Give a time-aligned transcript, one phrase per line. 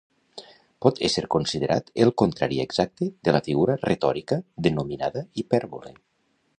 [0.85, 5.97] Pot ésser considerat el contrari exacte de la figura retòrica denominada hipèrbole.